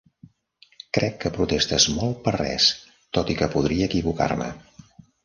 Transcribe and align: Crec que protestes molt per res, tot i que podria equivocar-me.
Crec 0.97 1.19
que 1.25 1.31
protestes 1.35 1.85
molt 1.97 2.23
per 2.29 2.33
res, 2.37 2.71
tot 3.19 3.31
i 3.35 3.37
que 3.43 3.51
podria 3.57 3.91
equivocar-me. 3.91 4.49